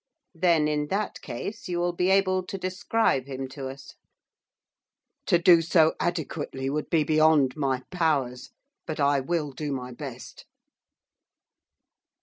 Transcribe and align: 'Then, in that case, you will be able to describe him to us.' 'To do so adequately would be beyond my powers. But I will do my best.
'Then, 0.33 0.67
in 0.67 0.87
that 0.87 1.21
case, 1.21 1.67
you 1.67 1.77
will 1.77 1.93
be 1.93 2.09
able 2.09 2.41
to 2.41 2.57
describe 2.57 3.27
him 3.27 3.47
to 3.47 3.69
us.' 3.69 3.93
'To 5.27 5.37
do 5.37 5.61
so 5.61 5.93
adequately 5.99 6.71
would 6.71 6.89
be 6.89 7.03
beyond 7.03 7.55
my 7.55 7.83
powers. 7.91 8.49
But 8.87 8.99
I 8.99 9.19
will 9.19 9.51
do 9.51 9.71
my 9.71 9.91
best. 9.91 10.47